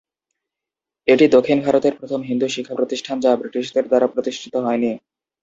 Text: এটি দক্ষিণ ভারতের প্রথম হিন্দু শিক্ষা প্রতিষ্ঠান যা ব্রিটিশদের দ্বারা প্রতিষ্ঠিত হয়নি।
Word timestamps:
এটি 1.07 1.25
দক্ষিণ 1.35 1.57
ভারতের 1.65 1.93
প্রথম 1.99 2.19
হিন্দু 2.29 2.47
শিক্ষা 2.47 2.75
প্রতিষ্ঠান 2.75 3.15
যা 3.19 3.31
ব্রিটিশদের 3.41 3.85
দ্বারা 3.87 4.07
প্রতিষ্ঠিত 4.13 4.53
হয়নি। 4.65 4.91